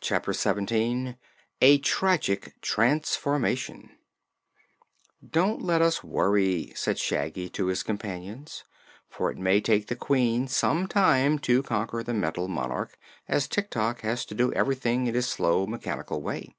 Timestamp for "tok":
13.68-14.00